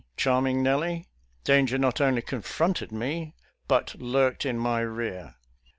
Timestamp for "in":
4.47-4.57